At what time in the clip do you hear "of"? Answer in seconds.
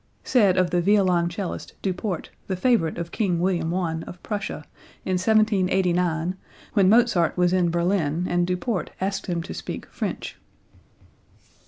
0.57-0.71, 2.97-3.11, 4.07-4.17